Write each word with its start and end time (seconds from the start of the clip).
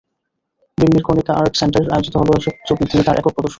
দিল্লির 0.77 1.03
কণিকা 1.03 1.33
আর্ট 1.35 1.53
সেন্টারে 1.59 1.87
আয়োজিত 1.95 2.13
হলো 2.17 2.31
এসব 2.39 2.53
ছবি 2.67 2.83
নিয়ে 2.85 3.05
তাঁর 3.05 3.19
একক 3.19 3.31
প্রদর্শনী। 3.35 3.49